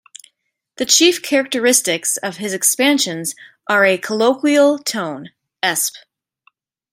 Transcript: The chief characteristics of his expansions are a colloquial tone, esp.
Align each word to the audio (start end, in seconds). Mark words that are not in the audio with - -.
The 0.77 0.85
chief 0.87 1.21
characteristics 1.21 2.17
of 2.17 2.37
his 2.37 2.53
expansions 2.55 3.35
are 3.69 3.85
a 3.85 3.99
colloquial 3.99 4.79
tone, 4.79 5.29
esp. 5.61 5.93